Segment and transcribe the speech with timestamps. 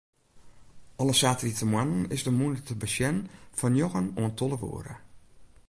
[0.95, 3.17] Alle saterdeitemoarnen is de mûne te besjen
[3.57, 4.95] fan njoggen oant tolve oere.